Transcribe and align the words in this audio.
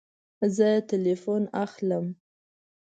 زه 0.55 0.69
تلیفون 0.89 1.43
اخلم 1.63 2.05